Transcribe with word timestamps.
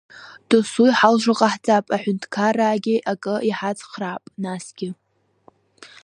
Досу 0.49 0.83
иҳалшо 0.89 1.33
ҟаҳҵап, 1.39 1.85
аҳәынҭқараагьы 1.95 2.95
акы 3.11 3.35
иҳацхраап, 3.49 4.23
насгьы… 4.43 4.89